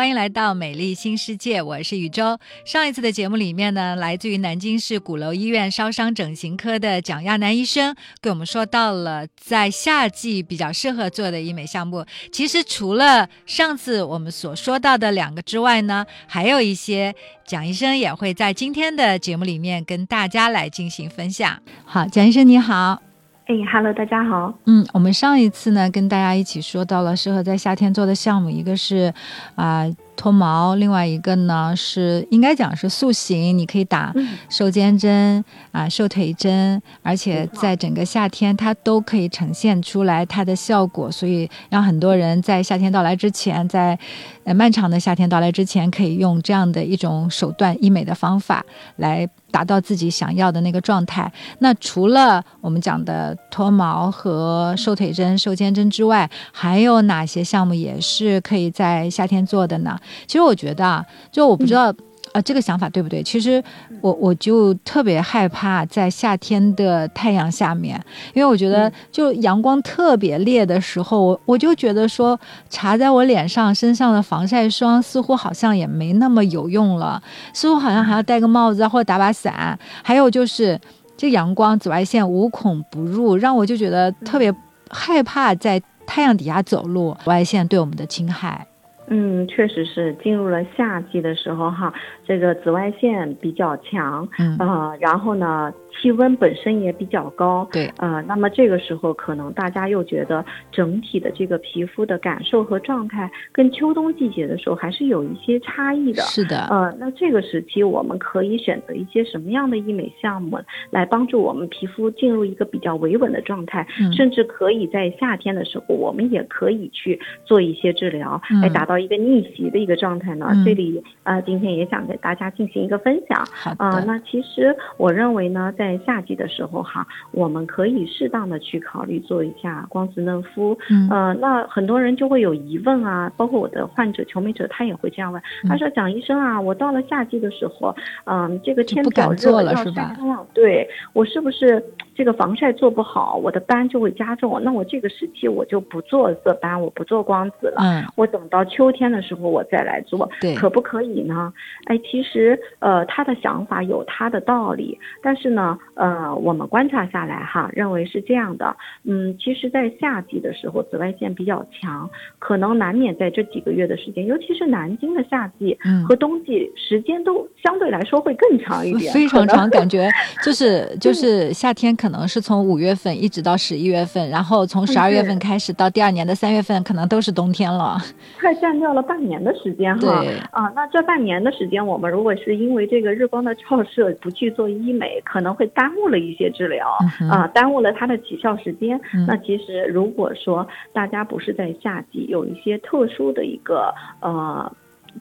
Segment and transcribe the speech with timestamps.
[0.00, 2.38] 欢迎来到美丽新世界，我是宇宙。
[2.64, 12.02] 上一次的节目里面呢，来自于南京市鼓楼医院烧伤整形科的蒋亚楠医生给我们说到了在夏季比较适合做的医美项目。
[12.32, 17.14] 其实除了上次我们所说到的两个之外呢，还有一些
[17.46, 21.60] 蒋医生也会在今天的节目里面跟大家来进行分享。
[21.84, 23.09] 好，蒋医生你好。
[23.50, 24.54] 哎，Hello，大家好。
[24.66, 29.12] 嗯，我们上一次呢跟大家一起说到了适合在夏天做的项目，一个是
[29.56, 29.84] 啊。
[30.16, 34.12] 脱毛，另外一个呢是应该讲是塑形，你可以打
[34.50, 43.98] 瘦肩针啊、瘦腿针，而且在整个夏天它都可以呈现出来它的效果，所以让很多人在夏天到来之前，在
[44.44, 48.62] 呃漫长的夏天到来之前，可以用这样的一种手段医美的方法
[48.96, 51.30] 来达到自己想要的那个状态。
[51.58, 59.98] 那除了我们讲的脱毛和瘦腿针、瘦肩针之外，还有哪些项目也是可以在夏天做的呢？
[60.26, 61.92] 其实我觉得啊，就我不知道
[62.32, 63.22] 啊，这个想法对不对？
[63.22, 63.62] 其实
[64.00, 68.00] 我我就特别害怕在夏天的太阳下面，
[68.34, 77.20] 因为我觉得就阳光特别烈的时候，我我就觉得说擦在我脸上、身上的防晒霜似乎好像也没那么有用了，
[77.52, 79.76] 似乎好像还要戴个帽子或者打把伞。
[80.02, 80.80] 还有就是
[81.16, 84.54] 这阳光紫外线无孔不入，让我就觉得特别
[84.88, 88.64] 害怕在太阳底下走路，紫外线对我们的侵害。
[89.10, 91.92] 嗯，确实是进入了夏季的时候哈，
[92.24, 95.72] 这个紫外线比较强，嗯，呃，然后呢。
[95.92, 110.58] 气温本身也比较高，对，呃，那么这个时候可能大家又觉得整体的这个皮肤的感受和状态跟秋冬季节的时候还是有一些差异的，是的，呃，那这个时期我们可以选择一些什么样的医美项目
[110.90, 120.52] 来帮助我们皮肤进入一个比较维稳的状态，甚至可以在夏天的时候我们也可以去做一些治疗，来达到一个逆袭的一个状态呢？
[120.64, 123.44] 这里啊，今天也想给大家进行一个分享，
[123.76, 125.74] 啊，那其实我认为呢。
[125.80, 130.76] 在夏季的时候哈，我们可以适当的去考虑做一下光子嫩肤。
[130.90, 135.40] 嗯，呃，那很多人就会有疑问啊，包括我的患者、求美者，他也会这样问。
[135.66, 140.14] 他说：“蒋医生啊，我到了夏季的时候，嗯，这个天比较热，要晒
[140.52, 141.82] 对我是不是？”
[142.20, 144.62] 这个防晒做不好，我的斑就会加重。
[144.62, 147.76] 那我这个时期我就不做色斑，我不做光子了。
[147.78, 151.50] 嗯，我等到秋天的时候我再来做，对，可不可以呢？
[151.86, 158.76] 哎，其实呃，他的想法有他的道理，但是呢，呃，我们观察下来哈，认为是这样的。
[159.04, 165.74] 嗯，其实，在夏季的时候，紫外线比较强，可能难免在这几个月的时间，尤其是南京的夏季
[166.06, 170.06] 和冬季时间都相对来说会更长一点， 非常长，感觉
[170.44, 172.09] 就是 就是夏天可。
[172.10, 177.98] 可能是从五月份一直到十一月份，然后从十二月份开始到第二年的三月份，可能都是冬天了，
[178.40, 180.24] 快占掉了半年的时间哈。
[180.50, 186.98] 啊，那这半年的时间，我们如果是因为这个日光的照射不去做医美，可能会耽误了一些治疗
[187.30, 189.00] 啊，耽误了它的起效时间。
[189.24, 194.72] 那其实如果说大家不是在夏季有一些特殊的一个呃。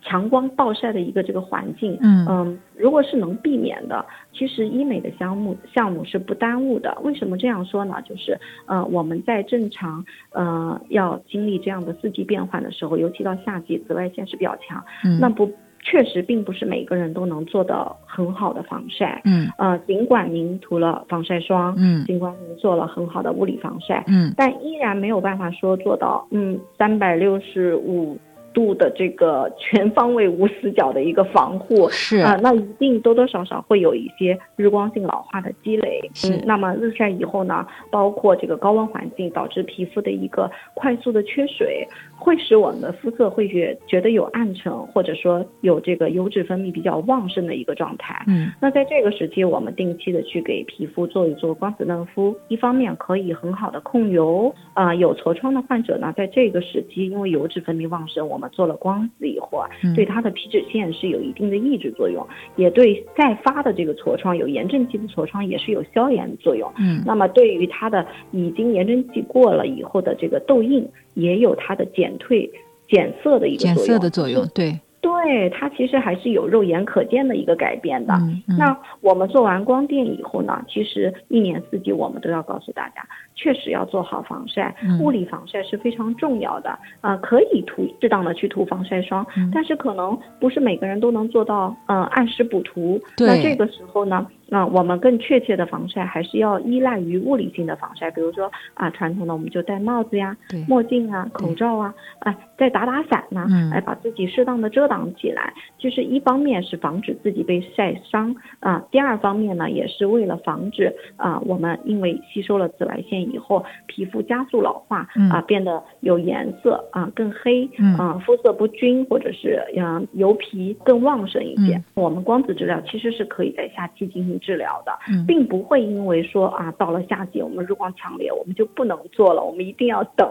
[0.02, 6.98] 强光暴晒的一个这个环境，嗯嗯，如果是能避免的，其实医美的项目项目是不耽误的。
[7.04, 7.96] 为什么这样说呢？
[8.04, 14.84] 就是，呃，我们在正常，呃，要经历这样的四季变换的时候，尤其到夏季，紫外线是比较强，
[15.20, 15.52] 那不
[15.82, 28.18] 确实并不是每个人都能做到很好的防晒，嗯，呃，尽管您涂了防晒霜，嗯，尽管您做了很好的物理防晒，嗯，但依然没有办法说做到，嗯，三百六十五。
[28.54, 36.10] 度的这个全方位无死角的一个防护是啊，那一定多多少少会有一些日光性老化的积累。
[36.14, 41.88] 是，那么日晒以后呢，包括这个高温环境导致皮肤的一个快速的缺水，
[42.18, 48.24] 会使我们的肤色会觉觉得有暗沉，或者说有这个油脂分泌比较旺盛的一个状态。
[48.28, 62.26] 嗯，那在这个时期，我们定期的去给皮肤做一做光子嫩肤，一方面可以很好的控油啊，有痤疮的患者呢，在这个时期因为油脂分泌旺盛，我们做了光子以后啊，对它的皮脂腺是有一定的抑制作用，
[62.56, 66.72] 也对再发的这个痤疮有炎症期的痤疮也是有消炎的作用。
[66.78, 72.50] 嗯，那么对于它的已经炎症期过了以后的这个痘印，也有它的减退、
[72.90, 74.48] 减色的一个减色的作用。
[74.56, 74.80] 对。
[75.24, 78.14] 对，它其实还是有肉眼可见的一个改变的。
[78.58, 83.06] 那我们做完光电以后呢，其实一年四季我们都要告诉大家，
[83.36, 87.18] 确实要做好防晒，物理防晒是非常重要的啊。
[87.18, 93.00] 可以涂适当的去涂防晒霜，但是可能不是每个人都能做到，嗯，按时补涂。
[93.18, 94.26] 那这个时候呢？
[94.52, 100.36] 那我们更确切的防晒还是要依赖于物理性的防晒，比如说啊，传统的我们就戴帽子呀、
[100.68, 121.80] 墨镜啊、口罩啊，哎，再打打伞呐，哎，把自己适当的遮挡起来，就是一方面是防止自己被晒伤啊，第二方面呢，也是为了防止啊，我们因为吸收了紫外线以后，皮肤加速老化啊，变得有颜色啊，更黑啊，肤色不均或者是嗯油皮更旺盛一些。
[121.94, 124.40] 我们光子治疗其实是可以在夏季进行。
[124.40, 124.98] 治疗的，
[125.28, 129.44] 并不会因为说啊，到了夏季我们日光强烈，我们就不能做了。
[129.44, 130.26] 我们一定要等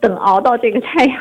[0.00, 1.16] 等熬到这个太阳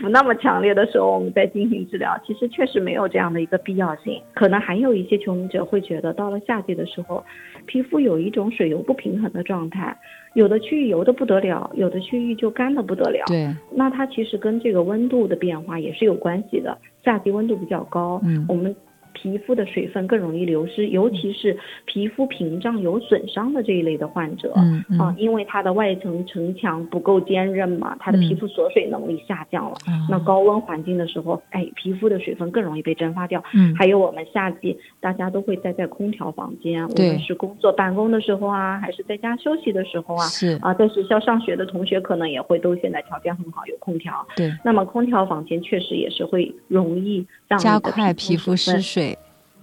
[0.00, 2.18] 不那么强烈的时候，我们再进行治疗。
[2.26, 4.20] 其实确实没有这样的一个必要性。
[4.34, 7.24] 可能还有一些求美者会觉得，到了夏季的时候，
[7.66, 9.96] 皮肤有一种水油不平衡的状态，
[10.34, 13.24] 有的区域油的不得了，有的区域就干的不得了。
[13.26, 16.76] 对，那它其实跟这个温度的变化也是有关系的。
[17.04, 18.74] 夏季温度比较高，嗯，我们。
[19.16, 24.52] 皮肤的水分更容易流失，尤其是皮肤屏障有损伤的这一类的患者，
[24.98, 29.76] 啊，因为它的外层城墙不够坚韧嘛，它的皮肤锁水能力下降了。
[30.10, 33.42] 那高温环境的时候，哎，皮肤的水分更容易被蒸发掉。
[33.54, 44.12] 嗯，还有我们夏季大家都会待在空调房间，无论是工作办公的时候啊，还是在家休息的时候啊，是啊，在学校上学的同学可能也会都现在条件很好，有空调。
[44.36, 49.05] 对，那么空调房间确实也是会容易让加快皮肤失水。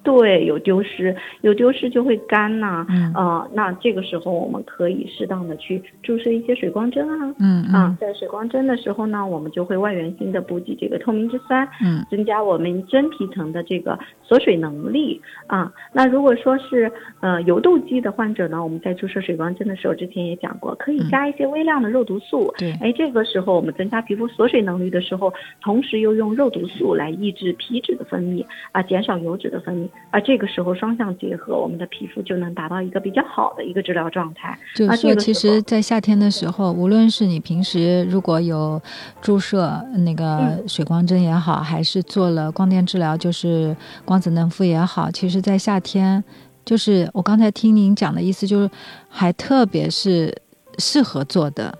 [0.04, 3.12] 对，有丢失，有丢失就会干呐，嗯。
[3.16, 15.72] 呃，那这个时候我们可以适当的去注射一些水光针啊，嗯啊，在水光针的时候呢，我们就会外源性的补给这个透明质酸，嗯，增加我们真皮层的这个锁水能力啊。
[15.94, 16.92] 那如果说是
[17.22, 29.88] 呃油痘肌的患者呢，我们在注射水光针的时候，之前也讲过，可以加一些微量的肉毒素，对，哎，这个时候我们增加皮肤锁水能力的时候，同时又用肉毒素来抑制皮脂的分泌啊，减少油脂的分泌。
[30.12, 34.56] 而这个时候双向结合，我们的皮肤就能达到一个比较好的一个治疗状态。
[34.76, 38.80] 就是说，其实，在夏天的时候，无论是你平时如果有
[39.22, 43.76] 注射那个水光针也好，还是做了光电治疗，就是
[44.06, 46.24] 光子嫩肤也好，其实，在夏天，
[46.64, 48.70] 就是我刚才听您讲的意思，就是
[49.10, 50.32] 还特别是
[50.78, 51.76] 适合做的。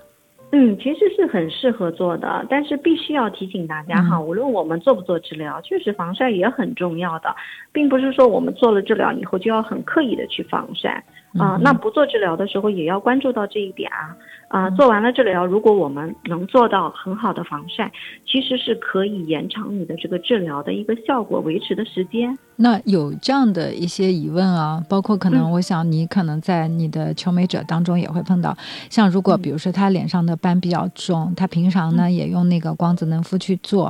[0.56, 7.36] 嗯，其实是很适合做的，但是必须要提醒大家哈，无论我们做不做治疗，确实防晒也很重要的，
[7.72, 11.04] 并不是说我们做了治疗以后就要很刻意的去防晒
[11.40, 11.60] 啊。
[11.60, 14.16] 那不做治疗的时候也要关注到这一点啊。
[14.54, 17.92] 啊，做完了治疗，如果我们能做到很好的防晒，
[18.24, 22.38] 其实是可以延长你的这个治疗的一个效果维持的时间。
[22.58, 28.56] 那有这样的一些疑问啊，包括可能我想你可能在你的求美者当中也会碰到，
[28.92, 33.88] 像如果比如说他脸上的斑比较重，他平常呢也用那个光子嫩肤去做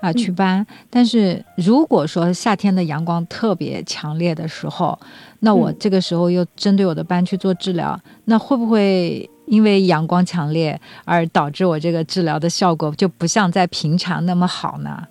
[0.00, 4.96] 啊祛斑，但是如果说夏天的阳光特别强烈的时候，
[5.40, 9.28] 那我这个时候又针对我的斑去做治疗，那会不会？
[9.46, 15.06] 因为阳光强烈而导致我这个治疗的效果就不像在平常那么好呢？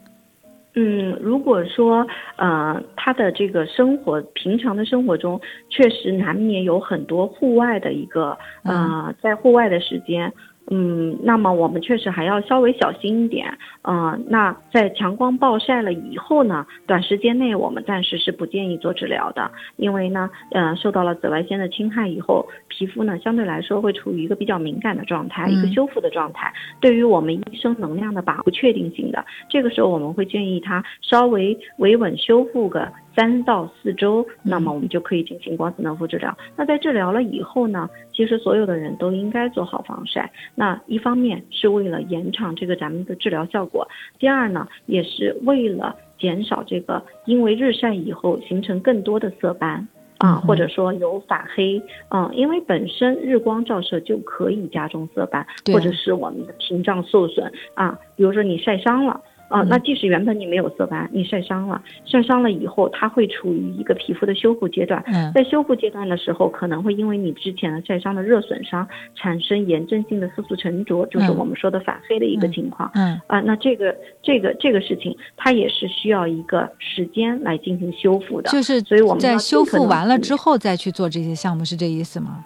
[0.75, 2.05] 嗯，如果说
[2.37, 5.39] 呃他的这个生活平常的生活中
[5.69, 10.33] 确实难免有很多户外的一个呃在户外的时间。
[10.71, 13.57] 嗯，那么我们确实还要稍微小心一点。
[13.83, 26.51] 嗯，那在强光暴晒了以后呢，短时间内我们暂时是不建议做治疗的，因为呢，嗯，受到了紫外线的侵害以后，皮肤呢相对来说会处于一个比较敏感的状态，一个修复的状态。
[26.79, 32.89] 对于我们医生能量的把握不确定性的，这个时候我们会建议他稍微维稳修复个。
[33.15, 36.35] 三到四周，那么我们就可以进行光子嫩肤治疗。
[36.55, 40.31] 那在治疗了以后呢，其实所有的人都应该做好防晒。
[40.55, 59.21] 那一方面是为了延长这个咱们的治疗效果，第二呢，也是为了减少这个因为日晒以后形成更多的色斑啊，或者说有反黑啊，因为本身日光照射就可以加重色斑，或者是我们的屏障受损啊，比如说你晒伤了。
[59.53, 65.03] 啊，那即使原本你没有色斑，你晒伤了，晒伤了以后，它会处于一个皮肤的修复阶段。
[65.05, 72.89] 嗯，在修复阶段的时候，可能会因为你之前的晒伤的热损伤，产生炎症性的色素沉着，就是我们说的反黑的一个情况。
[72.95, 78.49] 嗯，啊，那这个这个这个事情，它也是需要一个时间来进行修复的。
[78.49, 82.43] 就是，所以我们在修复完了之后再去做这些项目，是这意思吗？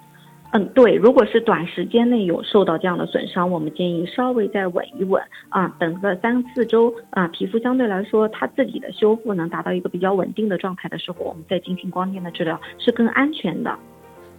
[0.51, 13.75] 嗯，对，如果是短时间内有受到这样的损伤，我们建议稍微再稳一稳啊，等个三四周啊，皮肤相对来说它自己的修复能达到一个比较稳定的状态的时候，我们再进行光电的治疗是更安全的。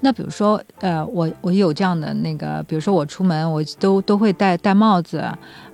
[0.00, 5.22] 那比如说，呃，我我有这样的那个，比如说我出门我都都会戴戴帽子，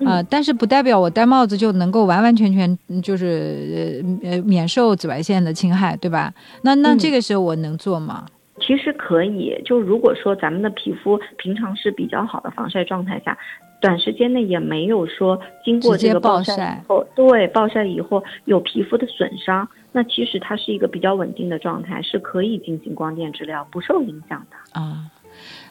[0.05, 6.33] 呃，但是不代表我戴帽子就能够完完全全就是呃免受紫外线的侵害，对吧？
[6.63, 8.25] 那那这个时候我能做吗？
[8.65, 13.37] 其实可以，就如果说咱们的皮肤平常是比较好的防晒状态下，
[13.81, 25.11] 短时间内也没有说经过这个暴晒以后，对暴晒以后有皮肤的损伤，那其实它是一个比较稳定的状态，是可以进行光电治疗，不受影响的啊。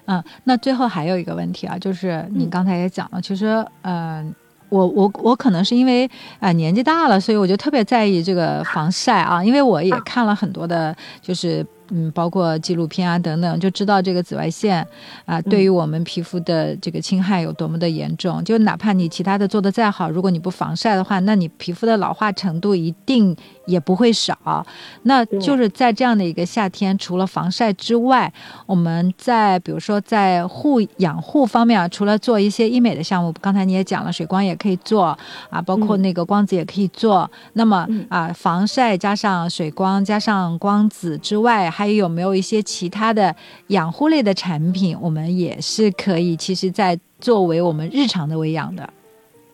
[0.06, 3.46] 嗯，那最后还有一个问题啊，就是你刚才也讲了，其实
[3.82, 4.24] 呃，
[4.70, 6.08] 我我我可能是因为
[6.40, 11.66] 啊年纪大了，所以我就特别在意这个防晒啊，因为我也看了很多的，就是。
[11.96, 14.86] 嗯，包括纪录片啊等等，就知道这个紫外线
[15.26, 18.44] 啊，对于我们皮肤的这个侵害有多么的严重。
[18.44, 23.36] 就哪怕你其他的做的再好，如果你不防晒的话，那你皮肤的老化程度一定
[23.68, 24.66] 也不会少。
[25.04, 28.32] 那就是在这样的一个夏天，除了防晒之外，
[28.66, 35.16] 我们在比如说在护养护方面啊，除了做一些医美的项目，刚才你也讲了，水光也可以做
[35.52, 37.30] 啊，包括那个光子也可以做。
[37.54, 43.36] 那么啊，防晒加上水光加上光子之外，还还有没有一些其他的
[43.68, 48.90] 养护类的产品，我们也是可以，其实，在作为我们日常的喂养的。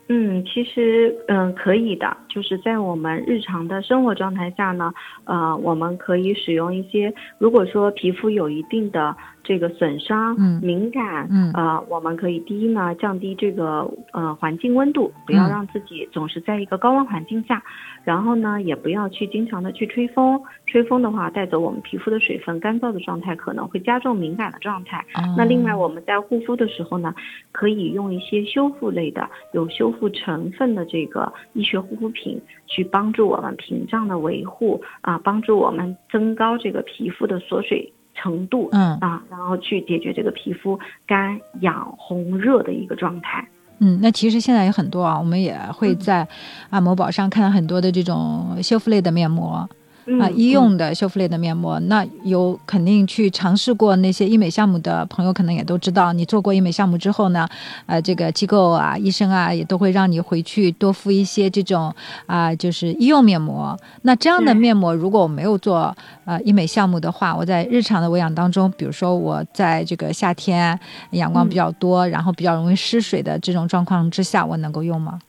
[0.10, 4.94] 嗯，其实嗯可以的，就是在我们日常的生活状态下呢，
[5.24, 9.16] 呃，我们可以使用一些，如果说皮肤有一定的。
[9.50, 17.64] 这个损伤、敏感，呃，我们可以第一呢，降低这个呃环境温度，不要让自己总是在一个高温环境下，
[18.04, 25.04] 然后呢，也不要去经常的去吹风，吹风的话带走我们皮肤的水分，干燥的状态可能会加重敏感的状态。
[25.36, 27.12] 那另外我们在护肤的时候呢，
[27.52, 37.92] 可以用一些修复类的、有修复成分的这个医学护肤品，去帮助我们屏障的维护啊，帮助我们增高这个皮肤的锁水。
[38.22, 43.48] 程度，嗯啊，然后去解决这个皮肤干痒红热的一个状态。
[43.80, 46.28] 嗯，那其实现在有很多啊，我们也会在
[46.70, 49.68] 按摩宝上看到很多的这种修复类的面膜。
[50.20, 57.48] 啊，医用的修复类的面膜，那有肯定去尝试过那些医美项目的朋友，可能也都知道，你做过医美项目之后呢，
[57.86, 61.94] 呃，这个机构啊、医生啊，也都会让你回去多敷一些这种
[62.26, 63.78] 啊，就是医用面膜。
[64.02, 70.80] 那这样的面膜，如果我没有做呃医美项目的话，我在日常的维养当中，比如说我在这个夏天
[71.12, 75.20] 阳光比较多，然后比较容易失水的这种状况之下，我能够用吗？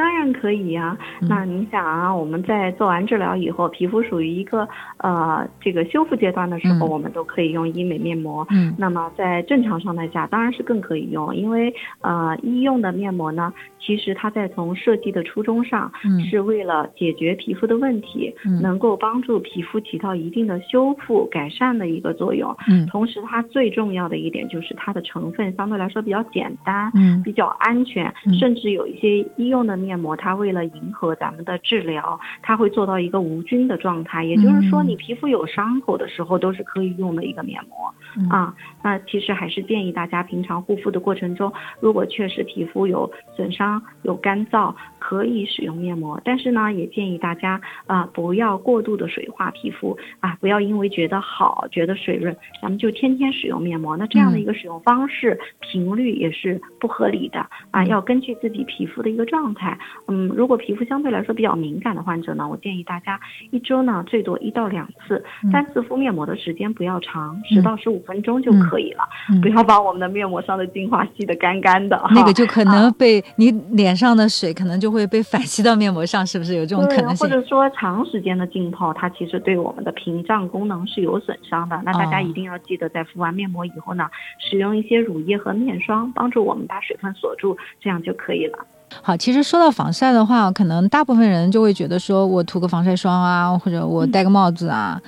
[0.00, 0.96] 当然可以呀。
[1.28, 4.66] 那你想啊，我们在做完治疗以后，皮肤属于一个
[4.96, 8.46] 呃这个修复阶段的时候，我们都可以用医美面膜。
[8.50, 8.74] 嗯。
[8.78, 15.92] 那么在正常状态下，当然是更可以用，因为呃医用的面膜呢，其实它在从设计的初衷上，
[16.30, 22.56] 是为了解决皮肤的问题，能够帮助皮肤起到一定的修复改善的一个作用。
[22.70, 22.86] 嗯。
[22.86, 29.89] 同时，它最重要的一点就是它的成分相对来说比较简单，嗯，比较安全，甚至有一些医用的面。
[29.90, 37.92] 面膜它为了迎合咱们的治疗，它会做到一个无菌的状态，也就是说你皮肤有伤口的时候都是可以用的一个面膜
[38.32, 38.54] 啊。
[38.84, 46.20] 那其实还是建议大家平常护肤的过程中，如果确实皮肤有损伤、有干燥，可以使用面膜。
[46.24, 53.96] 但是呢，也建议大家啊不要过度的水化皮肤啊，不要因为觉得好、觉得水润，咱们就天天使用面膜。
[53.96, 59.76] 那这样的一个使用方式频率也是不合理的啊，要根据自己皮肤的一个状态。
[60.08, 63.20] 嗯，如果皮肤相对来说比较敏感的患者呢，我建议大家
[63.50, 65.22] 一周呢最多一到两次，
[65.52, 69.04] 单次敷面膜的时间不要长，十到十五分钟就可以了，
[69.42, 77.28] 不要把我们的面膜上的精华吸得干干的，那个就可能被你脸上的水可能就会被 反吸到面膜上，是不是有这种可能性？
[77.28, 81.80] 或者说长时间的浸泡，它其实对我们的屏障功能是有损伤的。
[81.84, 84.08] 那大家一定要记得，在敷完面膜以后呢，
[84.38, 88.58] 使用一些乳液和面霜，帮助我们把水分锁住，这样就可以了。
[89.02, 95.00] 好，其实说到防晒的话，可能大部分人就会觉得说，我涂个防晒霜啊，或者我戴个帽子啊，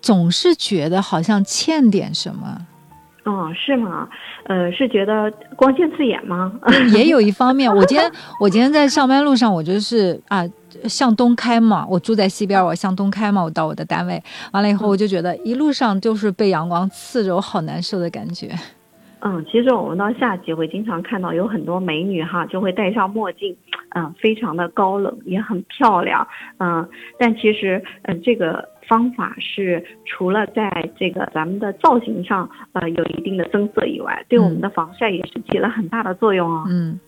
[0.00, 2.58] 总是觉得好像欠点什么。
[3.24, 4.08] 哦，是吗？
[4.44, 6.52] 呃，是觉得光线刺眼吗？
[6.94, 7.68] 也有一方面。
[7.74, 8.08] 我今天
[8.40, 10.44] 我今天在上班路上，我就是啊，
[10.84, 18.56] 向东开嘛，我住在西边，我向东开嘛，我到我的单位，完了以后，我就觉得一路上就是被阳光刺着，我好难受的感觉。
[19.26, 23.56] 嗯，其实我们到夏季会经常看到有很多美女哈，就会戴上墨镜，
[23.96, 26.24] 嗯，非常的高冷，也很漂亮，
[26.58, 36.64] 嗯，但其实，嗯，这个方法是除了在这个咱们的造型上，呃，有一定的增色以外，对我们的防晒也是起了很大的作用哦。
[36.68, 37.00] 嗯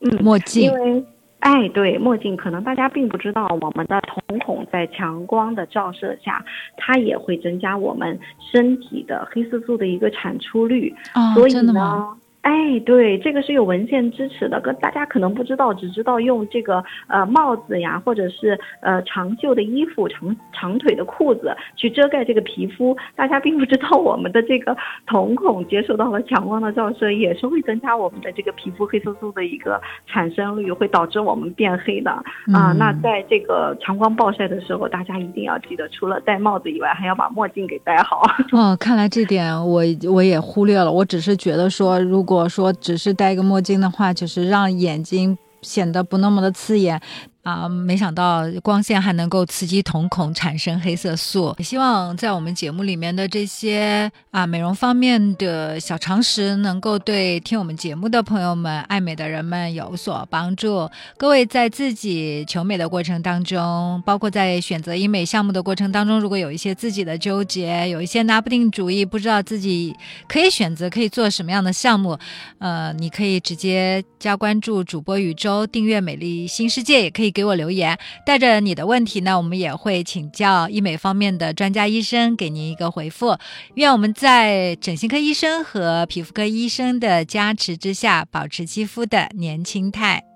[0.00, 1.04] 嗯，墨镜，因为。
[1.40, 6.44] 哎，对，墨镜可能大家并不知道，我们的瞳孔在强光的照射下，
[6.76, 8.18] 它也会增加我们
[8.52, 10.92] 身体的黑色素的一个产出率。
[11.12, 12.16] 啊，真的吗？
[12.46, 24.76] 哎，对，这个是有文献支持的，跟大家可能不知道，只知道用这个呃帽子呀，或者是呃长袖的衣服、长长腿的裤子去遮盖这个皮肤，大家并不知道我们的这个
[25.08, 32.12] 瞳孔接受到了强光的照射，也是会增加我们的这个皮肤黑色素的一个产生率，会导致我们变黑的
[32.54, 32.72] 啊。
[32.78, 38.22] 那在这个强光暴晒的时候，大家一定要记得，除了戴帽子以外，还要把墨镜给戴好。
[38.52, 42.35] 哦，看来这点我我也忽略了，我只是觉得说如果。
[42.36, 47.00] 我说只是戴一个墨镜的话，就是让眼睛显得不那么的刺眼。
[47.46, 51.54] 啊，没想到光线还能够刺激瞳孔产生黑色素。
[51.60, 60.90] 希望在我们节目里面的这些啊美容方面的小常识，能够对听我们节目的朋友们、爱美的人们有所帮助。
[61.16, 69.94] 各位在自己求美的过程当中，包括在选择医美项目的过程当中，如果有一些自己的纠结，有一些拿不定主意，不知道自己
[70.26, 72.18] 可以选择可以做什么样的项目，
[72.58, 77.35] 呃，你可以直接加关注主播宇宙，订阅美丽新世界，也可以。
[77.36, 83.36] 给我留言，带着你的问题呢，我们也会请教医美方面的专家医生，给您一个回复。
[83.74, 90.35] 愿我们在整形科医生和皮肤科医生的加持之下，保持肌肤的年轻态。